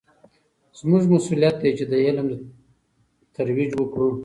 [0.79, 2.27] زموږ مسوولیت دی چې د علم
[3.35, 4.09] ترویج وکړو.